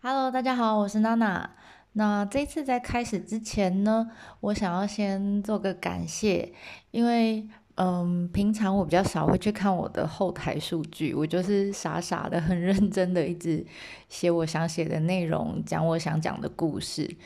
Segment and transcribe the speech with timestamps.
[0.00, 1.50] Hello，大家好，我是娜娜。
[1.94, 4.08] 那这次在开始之前呢，
[4.38, 6.52] 我想要先做个感谢，
[6.92, 13.66] 因为嗯，平常我比较少会去看我的后台数据，我就是傻傻的、很认真的一直
[14.08, 17.16] 写我想写的内容，讲我想讲的故事。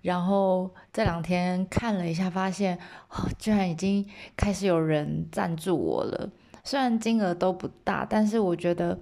[0.00, 2.78] 然后这两天看了一下，发现，
[3.38, 6.30] 居然已经开始有人赞助我了。
[6.64, 8.98] 虽然金额都不大，但是我觉得。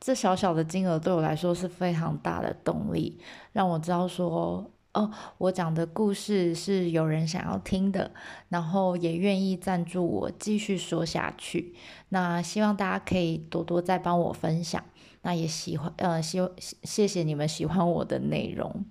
[0.00, 3.18] 这小小的金额对我来说是非常大的动力，
[3.52, 8.12] 让我知道说，哦，我讲的故事是有人想要听的，
[8.48, 11.74] 然后也愿意赞助我继续说下去。
[12.10, 14.82] 那希望大家可以多多再帮我分享，
[15.22, 16.38] 那也喜欢，呃，希
[16.84, 18.84] 谢谢你们喜欢我的内容。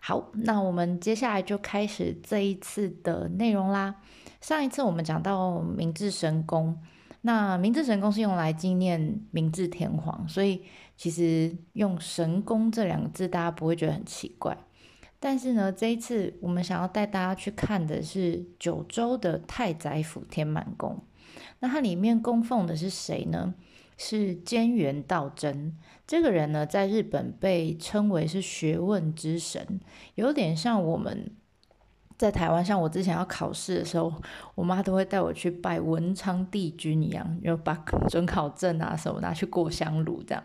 [0.00, 3.94] 好，那我们接下来就开始这一次的内容啦。
[4.40, 6.76] 上一次我们讲到明治神宫。
[7.22, 10.62] 那明治神宫是用来纪念明治天皇，所以
[10.96, 14.56] 其实用神宫这两个字，大家不会觉得很奇怪。
[15.18, 20.98] 但是呢，这一次我们想要带大家去看的是九州的太宰府天满宫。
[21.58, 23.54] 那它里面供奉的是谁呢？
[23.98, 25.76] 是菅原道真。
[26.06, 29.78] 这个人呢，在日本被称为是学问之神，
[30.14, 31.30] 有点像我们。
[32.20, 34.12] 在台湾，像我之前要考试的时候，
[34.54, 37.72] 我妈都会带我去拜文昌帝君一样，就把
[38.10, 40.44] 准考证啊什么拿去过香炉这样。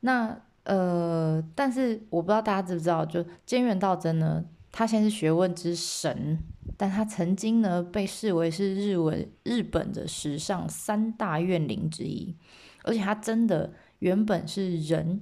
[0.00, 6.38] 那呃，但是我不知道大家知不知道，就菅原道真呢，他现在是学问之神，
[6.78, 12.34] 但他曾经呢被视为是日文日本的史上三大怨灵之一，
[12.82, 15.20] 而且他真的原本是人。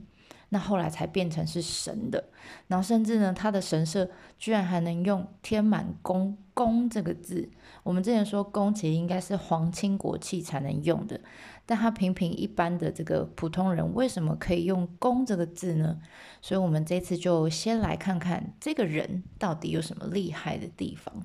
[0.55, 2.22] 那后来才变成是神的，
[2.67, 7.48] 然后甚至呢，他的神社居然还能用“天满宫”“宫”这个字。
[7.83, 11.19] 我们之前说“宫”其实应该是皇亲国戚才能用的，
[11.64, 15.98] 但他平平一般的这个普通人为什么可以用“宫”这个字呢？
[16.42, 21.25] 所以，我们这次就先来看看这个人到底有什么厉害的地方。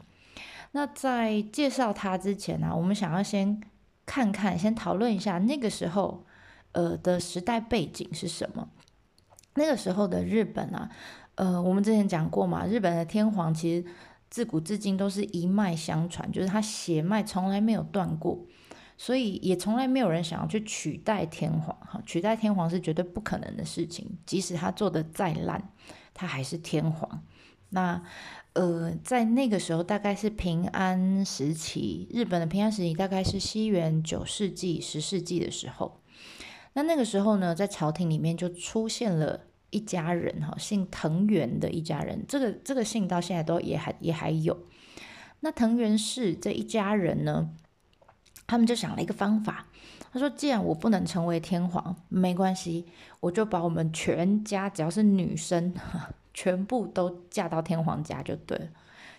[0.72, 3.61] 那在介绍他之前呢，我们想要先
[4.05, 6.26] 看看，先讨论一下那个时候，
[6.71, 8.70] 呃的时代背景是什么。
[9.57, 10.89] 那个时候的日本啊，
[11.35, 13.85] 呃，我们之前讲过嘛，日本的天皇其实
[14.29, 18.39] 自古至今都是一脉相传，就是他血脉从来没有断过，
[18.97, 25.71] 所以也从来没有人想要去取代天皇哈，取代天皇是绝对不可能的事情，即使他做的再烂，
[26.13, 27.23] 他还是天皇。
[27.69, 28.01] 那
[28.53, 35.99] 呃，在那个时候大概是平安时期，日本的平安时期大概是西元九世纪、十世纪的时候。
[36.77, 44.55] 那那个时候呢，在朝廷里面就出现了一家人哈，姓藤原的一家人，这个这个姓到现在都也还也还有。
[45.39, 47.49] 那藤原氏这一家人呢，
[48.45, 49.66] 他们就想了一个方法，
[50.14, 52.86] 他说：既然我不能成为天皇，没关系，
[53.21, 55.73] 我就把我们全家只要是女生，
[56.32, 58.67] 全部都嫁到天皇家就对了。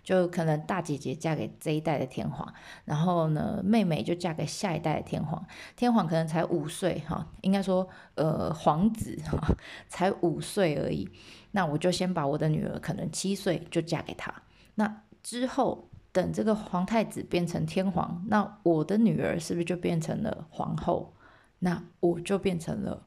[0.08, 2.50] 就可能大姐姐嫁给这一代的天皇，
[2.86, 5.44] 然后呢，妹妹就嫁给下一代的天皇。
[5.76, 9.38] 天皇可能才五岁哈，应该说呃皇子哈
[9.86, 11.06] 才五岁而已。
[11.50, 14.32] 那我就先把我的女儿可能七岁就嫁给他。
[14.76, 21.12] 那之后等这个皇太子变成天皇，那我的女儿是不是就变成了皇后？
[21.58, 23.06] 那我就变成了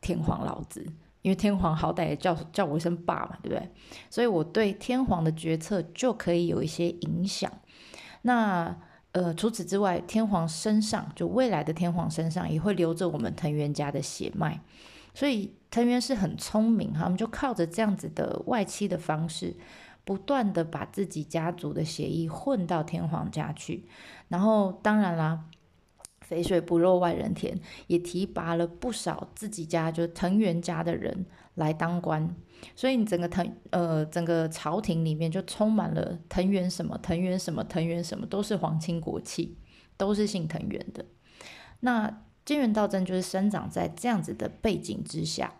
[0.00, 0.84] 天皇老子。
[1.22, 3.68] 因为天皇好歹也叫叫我一声爸嘛，对不对？
[4.10, 7.50] 所以我对天皇的决策就可以有一些影响。
[8.22, 8.76] 那
[9.12, 14.60] 呃，除此之外，天皇身上就未来的天皇身上也会留着我们藤原家的血脉。
[15.14, 19.54] 所以藤原是很聪明，他们就靠着这样子的外戚的方式，
[20.04, 23.86] 不断的把自己家族的血裔混到天皇家去。
[24.28, 25.44] 然后当然啦。
[26.22, 32.34] 肥水不落外人田，也提拔了不少自己家就藤原家的人来当官，
[32.74, 39.56] 所以你整个藤呃整个朝廷里面就充满了藤原什么藤原什么藤原什么，都是皇亲国戚，
[39.96, 41.04] 都是姓藤原的。
[41.80, 45.54] 那金原道真就是生长在这样子的背景之下。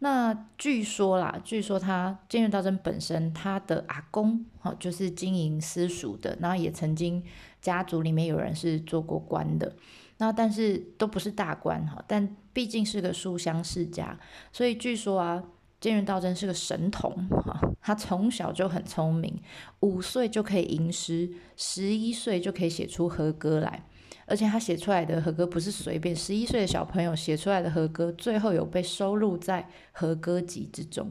[0.00, 7.22] 那据说啦，据说他菅原道真本身他的阿公哈就是经营私塾的，然后也曾经
[7.60, 9.74] 家族里面有人是做过官的。
[10.18, 14.18] 那但是都不是大官哈，但毕竟是个书香世家，
[14.52, 15.42] 所以据说啊，
[15.80, 19.40] 菅原道真是个神童哈，他从小就很聪明，
[19.80, 23.84] 五岁就可以吟诗，十一岁就可以写出和歌来，
[24.28, 31.10] 而且他写出来的和歌不是随便，十一岁的小朋友写出来的和歌，最后有被收录在和歌集之中，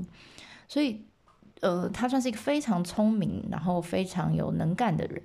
[0.67, 1.05] 所以
[1.61, 5.21] 呃，他算是一个非常聪明，然后非常有能干的人。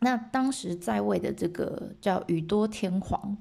[0.00, 3.38] 那当时在位的这个叫宇多天皇，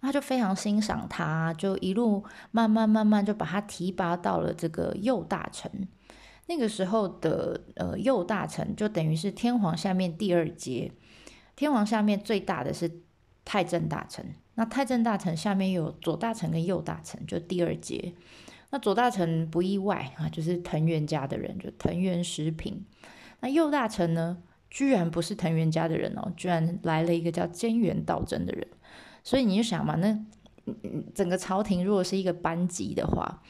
[0.00, 5.88] 他就非常欣赏他，就一路慢慢慢慢就把他提拔到了这个右大臣。
[6.48, 10.90] 那个时候的呃右大臣就等于是天皇下面第二阶，
[11.56, 13.02] 天王下面最大的是
[13.44, 18.14] 太政大臣，那太政大臣下面有左大臣跟右大臣，就第二阶。
[18.70, 22.84] 那左大臣不意外啊，就是藤原家的人，就藤原食品。
[23.40, 24.38] 那右大臣呢，
[24.70, 28.66] 居然不是藤原家的人哦，居然来了一个叫菅原道真的人。
[29.22, 30.18] 所以你就想嘛，那
[31.14, 33.42] 整个朝廷如果是一个班级的话，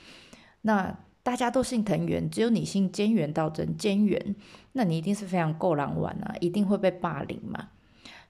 [0.62, 4.34] 那大家都姓藤原，只有你姓菅原道真，菅原，
[4.72, 7.68] 那你一定是非常够狼玩啊，一定会被霸凌嘛。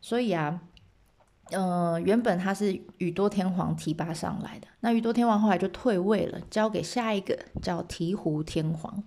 [0.03, 0.61] 所以啊。
[1.51, 9.03] 呃，原本他是宇多天皇提拔上来的，那宇多天皇后来就退位了，交给下一个叫醍醐天皇。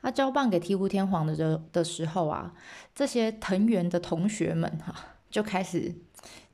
[0.00, 2.54] 他交棒给醍醐天皇的的的时候啊，
[2.94, 4.94] 这些藤原的同学们哈，
[5.28, 5.94] 就开始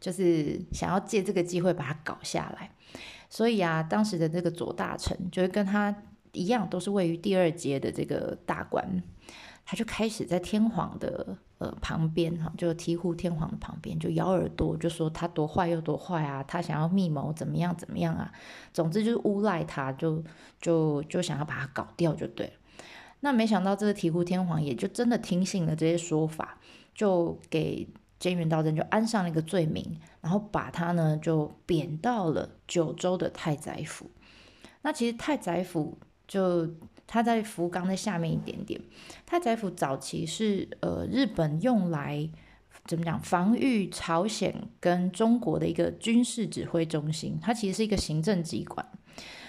[0.00, 2.70] 就是想要借这个机会把他搞下来。
[3.31, 5.94] 所以啊，当时的这个左大臣就是跟他
[6.32, 9.00] 一样，都是位于第二阶的这个大官。
[9.66, 18.31] 他就开始在天皇的呃旁边哈，就醍醐天皇的旁边，就咬耳朵，就说他多坏又多坏啊，他想要密谋怎么样怎么样啊，
[18.75, 20.22] 总之就是诬赖他，就
[20.61, 22.52] 就就想要把他搞掉就对了。
[23.20, 26.58] 那没想到这个醍醐天皇也就真的听信了这些说法，
[26.94, 27.88] 就给
[28.20, 34.10] 菅原道真就安上了一个罪名，然后把他呢就贬到了九州的太宰府。
[34.82, 35.96] 那其实太宰府
[36.28, 36.69] 就。
[37.06, 38.80] 它在福冈的下面一点点。
[39.26, 42.28] 太宰府早期是呃日本用来
[42.86, 48.84] 怎么讲防御朝鲜跟中国的一个军事指挥中心，它其实是一个行政机关。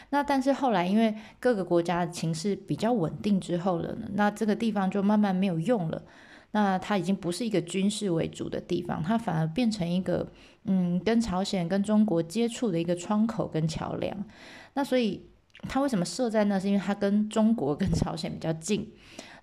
[0.10, 6.04] 那但是后来因为各个国家的情势比较稳定之后了呢，那这个地方就慢慢没有用了。
[6.52, 10.32] 那它已经不是一个军事为主的地方，它反而变成一个
[10.66, 14.26] 嗯跟朝鲜跟中国接触的一个窗口跟桥梁。
[14.74, 15.26] 那所以。
[15.68, 16.60] 它为什么设在那？
[16.60, 18.92] 是因为它跟中国、跟朝鲜比较近，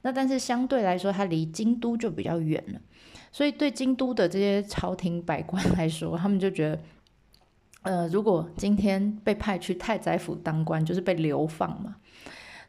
[0.03, 2.81] 那但是相对来说，它离京都就比较远了。
[3.31, 6.81] 所以对京都的这些朝廷百官来说，他们就觉得，
[7.83, 11.97] 呃，如果今天被派去太宰府当官，就是被流放嘛。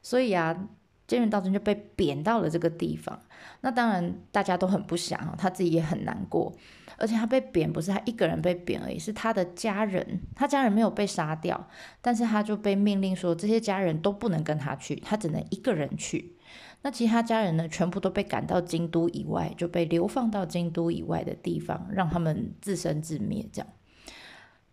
[0.01, 0.67] 所以啊，
[1.13, 3.19] 菅原道真就被贬到了这个地方。
[3.61, 6.53] 那当然大家都很不想，他自己也很难过。
[6.97, 11.67] 而且他被贬不是他一个人被贬而已，是他的家人，他家人没有被杀掉，
[12.01, 16.35] 但是他就被命令说这些家人都不能跟他去，他只能一个人去。
[16.83, 23.47] 那其他家人呢，全部都被赶到京都以外，就被流放到京都以外的地方，让他们自生自灭。
[23.51, 23.67] 这样，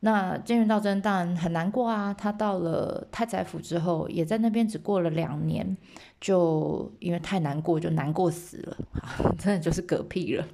[0.00, 2.12] 那菅原道真当然很难过啊。
[2.12, 5.76] 他到了太宰府之后，也在那边只过了两年，
[6.20, 8.76] 就因为太难过，就难过死了，
[9.38, 10.46] 真的就是嗝屁了。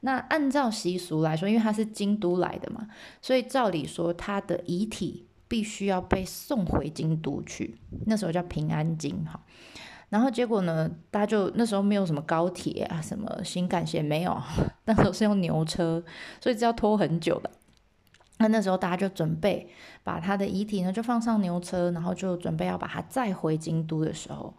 [0.00, 2.88] 那按照习俗来说，因为他是京都来的嘛，
[3.20, 7.78] 所以照理说他的遗体必须要被送回京都去。
[8.06, 9.40] 那时候叫平安京哈。
[10.08, 14.36] 然后结果呢，大家就那时候没有什么高铁啊，什么新干线没有，
[14.86, 16.02] 那时候是用牛车，
[16.40, 17.50] 所以这要拖很久的。
[18.42, 19.66] 那那时候大家就准备
[20.02, 24.54] 把他的遗体呢，就放上牛车，然后就准备要把他载回京都的时候。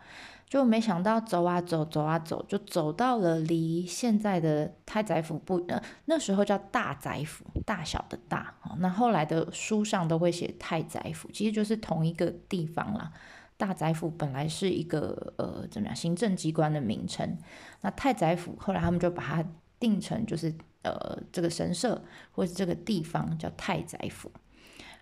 [0.45, 8.53] 就没想到走啊走，走啊走，就走到了离现在的太宰府不呃那时候叫大宰府，大小的大。
[8.77, 13.11] 那后来的书上都会写太宰府，其实就是同一个地方啦。
[13.57, 17.35] 大宰府本来是一个呃怎么样行政机关的名称，
[17.81, 19.43] 那太宰府后来他们就把它
[19.83, 24.31] 定成就是呃这个神社或是这个地方叫太宰府。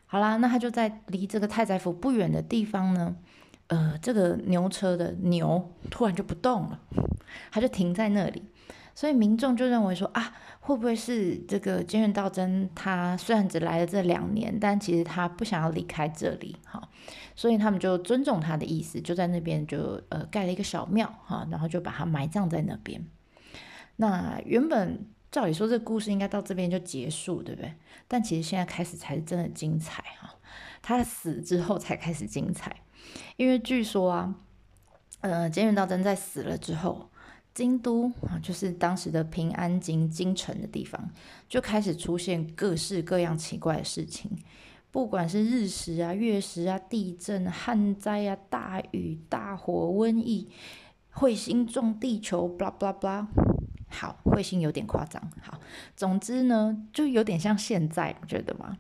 [0.08, 3.16] 好啦，那他就在离这个太宰府不远的地方呢。
[3.68, 6.80] 呃，这个牛车的牛突然就不动了，
[7.52, 8.44] 他就停在那里，
[8.94, 16.86] 所以民众就认为说啊，会不会是这个菅原道真他虽然只来了这两年，但其实他不想要离开这里，哈，
[17.34, 23.02] 所以他们就尊重他的意思，就在那边就呃盖了一个小庙，哈，然后就把他埋葬在那边。
[24.01, 27.72] 那原本照理说这故事应该到这边就结束，对不对？
[28.08, 30.34] 但其实现在开始才是真的精彩，哈，
[30.81, 32.75] 他死之后才开始精彩。
[33.38, 34.36] 因为据说啊，
[35.20, 37.12] 呃，菅原道真在死了之后，
[37.53, 41.12] 京都啊，就是当时的平安京京城的地方，
[41.48, 44.31] 就开始出现各式各样奇怪的事情，
[44.89, 50.50] 不管是日食啊、月食啊、地震、旱灾啊、大雨、大火、瘟疫、
[51.13, 53.27] 彗星撞地球，blah blah blah。
[53.91, 55.21] 好，彗星有点夸张。
[55.41, 55.60] 好，
[55.95, 58.77] 总之呢，就有点像现在，觉得吗？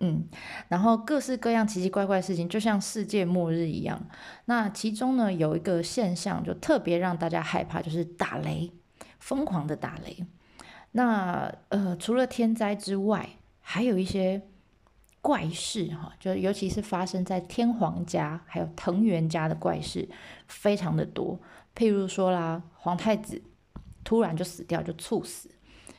[0.00, 0.26] 嗯，
[0.68, 4.00] 然后各式各样奇奇怪怪的事情，就像世界末日一样。
[4.46, 8.72] 那其中呢，有一个现象就特别让大家害怕，就是打雷，
[9.20, 10.26] 疯狂的打雷。
[10.92, 13.28] 那呃，除了天灾之外，
[13.60, 14.42] 还有一些
[15.20, 20.08] 怪事哈，就尤其是发生在天皇家还有藤原家的怪事，
[20.48, 21.38] 非常的多。
[21.74, 23.42] 譬如说啦，皇太子
[24.06, 25.50] 突然就死掉，就猝死，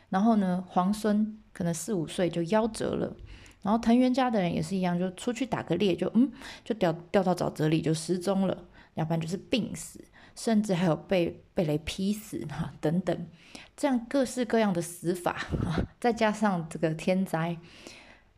[0.07, 3.13] 然后呢，皇孙可能四五岁就夭折了，
[3.61, 6.31] 然后藤原家的人也是一样，就出去打个猎，就嗯，
[6.63, 10.01] 就掉掉到沼泽里就失踪了，要不然就是病死，
[10.35, 13.27] 甚至还有被被雷劈死哈等等，
[13.75, 15.45] 这样各式各样的死法，
[15.99, 17.57] 再加上这个天灾，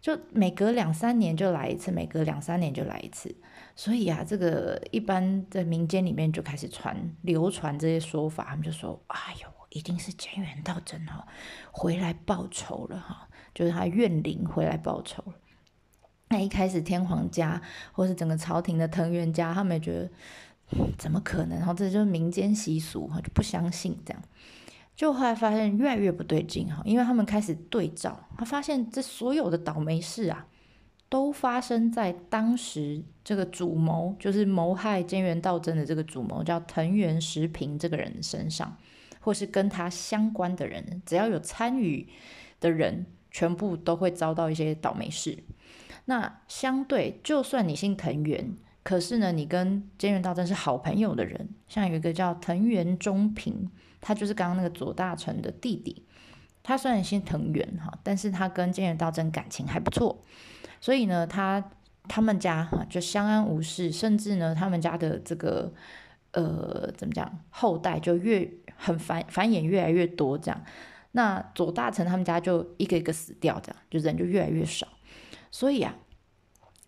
[0.01, 3.35] 就每隔两三年就来一次，每隔两三年就来一次。
[3.75, 11.27] 所以啊，这个一般在民间里面就开始传流传这些说法，他们就说：“哎呦，一定是菅原道真哈
[11.71, 15.33] 回来报仇了哈，就是他怨灵回来报仇了。”
[16.29, 17.61] 那一开始天皇家
[17.91, 20.09] 或是整个朝廷的藤原家，他们也觉得
[20.97, 21.57] 怎么可能？
[21.57, 24.23] 然后这就是民间习俗哈，就不相信这样。
[24.95, 30.45] 就后来发现越来越不对劲哈，因为他们开始对照，他发现这所有的倒霉事啊。
[31.11, 38.77] 都发生在当时这个主谋，就是谋害菅原道真的这个主谋叫藤原时平这个人身上，
[39.19, 42.07] 或是跟他相关的人，只要有参与
[42.59, 45.37] 的人，全部都会遭到一些倒霉事。
[46.05, 53.69] 那相对，就算你姓藤原，可是呢，你跟菅原道真是好朋友的人，像有一个叫藤原忠平，
[54.01, 56.03] 他就是刚刚那个左大臣的弟弟，
[56.63, 60.23] 他虽然姓藤原哈，但是他跟菅原道真感情还不错。
[60.81, 61.71] 所以呢，他
[62.07, 65.71] 他们家哈就相安无事，甚至呢，他们家的这个
[66.31, 70.63] 呃怎么讲，后代就越很繁繁衍越来越多这样。
[71.11, 74.87] 那左大臣他们家就一个一个死掉，这样就人就越来越少。
[75.49, 75.95] 所以啊，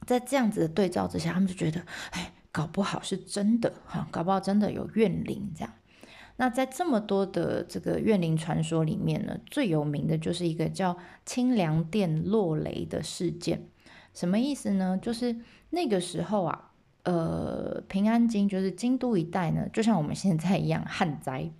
[0.05, 1.81] 在这样子的对照之下，他们就觉得，
[2.11, 5.73] 哎，搞不好是真的哈，搞不好真的有怨灵这样。
[6.37, 13.67] 那在这么多的这个怨灵传说里面呢，最有名的就是一个叫清凉殿落雷的事件。
[14.13, 14.97] 什么意思呢？
[15.01, 15.35] 就是
[15.69, 16.70] 那个时候啊，
[17.03, 21.51] 呃，平安京就是京都一带呢，就像我们现在一样旱灾。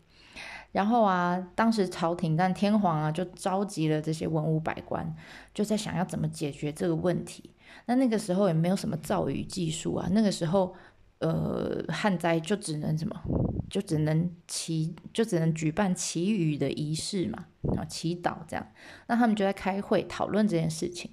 [0.71, 5.13] 然后啊，当时朝廷跟天皇啊，就召集了这些文武百官，
[5.53, 7.51] 就在想要怎么解决这个问题。
[7.88, 10.74] 那那个时候也没有什么造雨技术啊，那个时候，
[11.19, 13.21] 呃，旱灾就只能什么，
[13.69, 18.65] 就只能祈，就只能举办祈雨的仪式嘛，啊，祈祷这样。
[19.07, 21.12] 那他们就在开会讨论这件事情。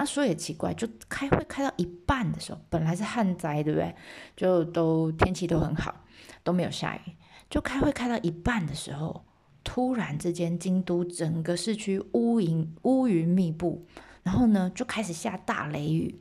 [0.00, 3.94] 啊，说也奇怪，就开会开到一半的时候，本来是旱灾，对不对？
[4.34, 5.94] 就都天气都很好，
[6.42, 7.12] 都没有下雨。
[7.50, 9.26] 就开会开到一半的时候，
[9.62, 13.84] 突然之间，京都整个市区乌云乌云密布，
[14.22, 16.18] 然后呢，就开始下大雷雨，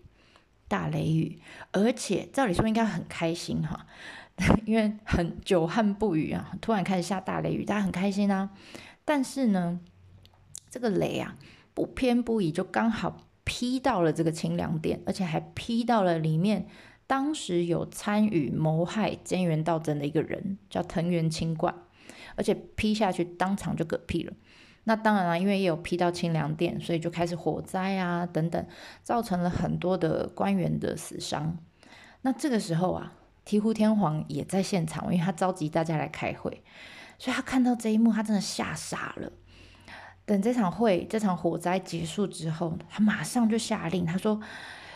[0.67, 1.39] 大雷雨。
[1.71, 3.86] 而且照理说应该很开心哈，
[4.65, 8.50] 因为很久旱不雨啊，突然开始下大雷雨，大家很开心啊。
[9.05, 9.79] 但是呢，
[10.69, 11.38] 这个雷啊，
[11.74, 13.28] 不偏不倚，就刚好。
[13.50, 16.68] 批到了这个清凉殿，而且还批到了里面
[17.08, 21.74] 当时有参与谋害菅原道真的一个人，叫藤原清冠，
[22.36, 24.32] 而且批下去当场就嗝屁了。
[24.84, 28.63] 那当然了，因为也有批到清凉殿，所以就开始火灾啊等等，
[29.01, 31.58] 造成了很多的官员的死伤。
[32.22, 33.13] 那这个时候啊，
[33.48, 36.62] 醍醐天皇也在现场，因为他召集大家来开会，
[37.18, 39.32] 所以他看到这一幕，他真的吓傻了。
[40.29, 44.39] 等这场会、这场火灾结束之后，他马上就下令，他说：“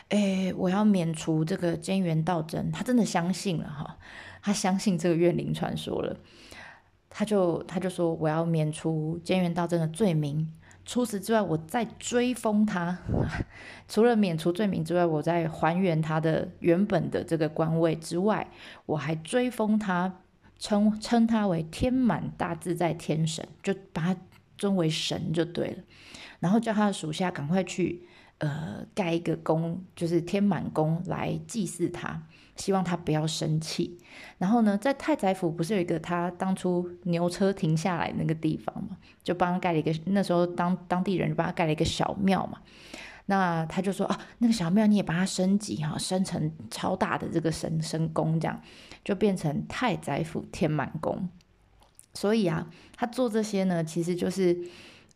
[0.09, 3.97] 哎，我要免除这个菅原道真。”他真的相信了哈，
[4.43, 6.15] 他相信这个怨灵传说了。
[7.09, 10.47] 他就他就说：“我要免除菅原道真的罪名。
[10.85, 12.99] 除此之外，我再追封他。
[13.89, 18.47] 除了免除罪名之外，我在还原他的原本的这个官位之外，
[18.85, 20.19] 我还追封他，
[20.59, 24.19] 称称他为天满大自在天神，就把他。”
[24.63, 25.84] 尊为神就对了，
[26.39, 28.01] 然后叫他的属下赶快去，
[28.38, 32.24] 呃，盖一个宫，就是天满宫来祭祀他，
[32.55, 33.98] 希望他不要生气。
[34.38, 42.60] 然后呢，在太宰府不是有一个他当初牛车停下来那个地方嘛，就帮他盖了一个，那时候当当地人就帮他盖了一个小庙嘛。
[43.25, 48.62] 那他就说啊，那个小庙你也把它升级哈，升成超大的这个神神宫，这样
[49.03, 51.27] 就变成太宰府天满宫。
[52.15, 54.55] 所以啊，他做这些呢，其实就是，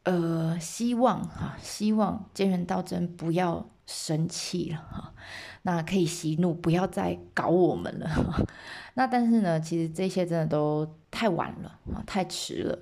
[0.01, 5.13] 呃，希望哈，希望菅原道真不要生气了哈，
[5.61, 8.47] 那可以息怒，不要再搞我们了。
[8.95, 12.79] 那但是呢，其实这些真的都太晚了啊，太迟了。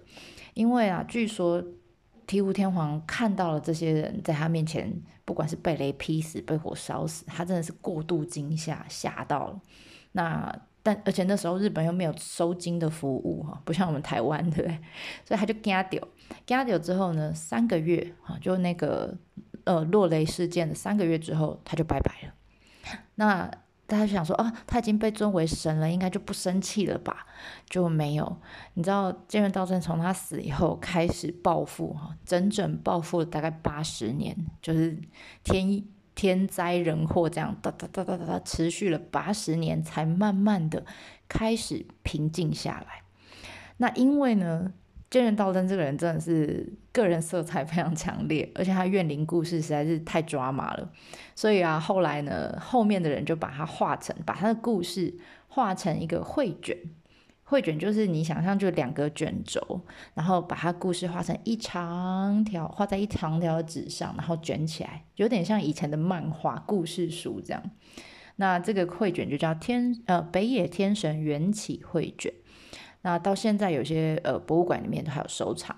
[0.53, 1.61] 因为啊，据说
[2.25, 9.59] 醍醐天皇看到了这些人在他面前，不管是被雷劈死、被火烧死，他真的是过度惊吓，吓到了。
[10.13, 10.57] 那。
[10.85, 14.79] 但而且那时候日本又没有收金的服务哈，不像我们台湾对不对？
[15.25, 16.07] 所以他就惊掉，
[16.45, 19.17] 惊掉之后呢，三个月哈，就那个
[19.63, 22.33] 呃落雷事件的三个月之后，他就拜拜了。
[23.15, 23.49] 那
[23.87, 27.25] 大家想说啊，他已经被尊为神了，应该就不生气了吧？
[27.67, 28.37] 就没有。
[28.75, 35.01] 你知道菅原道真从他死以后开始报复哈，整整报复了大概八十年，就是
[35.43, 35.83] 天
[36.15, 40.83] 天灾人祸这样哒哒哒哒哒哒持续了八十年，才慢慢的
[41.27, 43.03] 开始平静下来。
[43.77, 44.73] 那因为呢？
[45.11, 50.91] 菅原道真这个人真的是个人色彩非常强烈，而且他怨灵故事实在是太抓马了，
[51.35, 55.13] 所以啊，后来呢，后面的人就把它画成，把他的故事
[55.47, 56.75] 画成一个绘卷。
[57.47, 59.79] 绘卷就是你想象就两个卷轴，
[60.15, 67.61] 然后把它故事画成一长条，画在一长条纸上，然后卷起来，有点像以前的漫画故事书这样。
[68.37, 72.33] 那这个绘卷就叫天呃北野天神缘起绘卷。
[73.03, 75.75] 那到现在有些呃博物馆里面都还有收藏。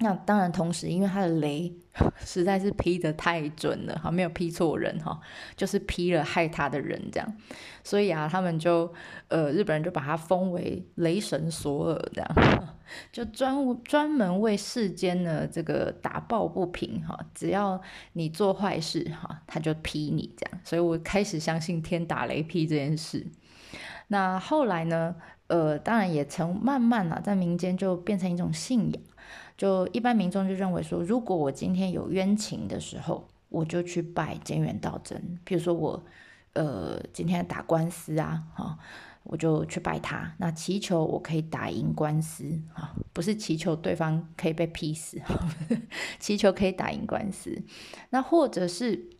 [0.00, 1.72] 那当然，同时因为他的雷
[2.24, 5.20] 实在是劈得太准了，哈，没有劈错人哈，
[5.56, 7.36] 就是劈了害他的人这样，
[7.82, 8.92] 所以啊，他们就
[9.26, 12.68] 呃日本人就把他封为雷神索尔这样，
[13.10, 17.80] 就专专门为世间呢这个打抱不平哈，只要
[18.12, 23.26] 你做坏事哈，他就劈你这样，所以我开始相信天打雷劈这件事。
[24.06, 25.16] 那后来呢？
[25.48, 29.02] 呃，当然也曾慢慢啊，在民间就变成一种信仰，
[29.56, 35.38] 就一般民众就认为说，如果我今天有冤情的时候，我就去拜菅原道真。
[35.44, 36.02] 比如说我，
[36.52, 38.78] 呃，今天打官司啊，哈，
[39.22, 45.18] 我就去拜他，那祈求我可以打赢官司啊，不是祈求对方可以被劈死，
[46.20, 47.62] 祈求可以打赢官司，
[48.10, 49.17] 那或者是。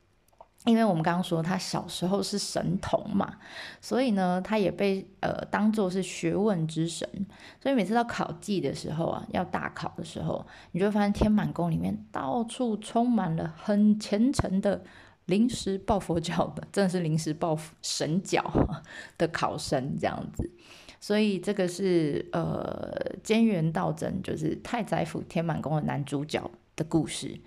[0.64, 3.36] 因为我们刚刚说他小时候是神童嘛，
[3.80, 7.08] 所以呢，他也被呃当做是学问之神。
[7.62, 14.82] 所以每次到考季的时候啊，要大考的时候，你就会发现天满宫里面到处充满了很虔诚的
[15.26, 18.44] 临时抱佛脚的，真的是临时抱神脚
[19.16, 20.50] 的考生这样子。
[21.00, 27.38] 所以这个是呃菅原道真，就是太宰府天满宫的男主角的故事。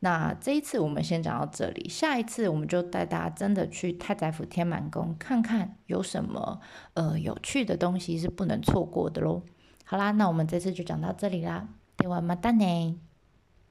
[0.00, 6.60] 那这一次我们先讲到这里，下一次我们就带大家真的去太宰府天满宫看看有什么
[6.94, 9.42] 呃有趣的东西是不能错过的喽。
[9.84, 13.05] 好啦，那我们这次就讲到这里啦，ではまたね。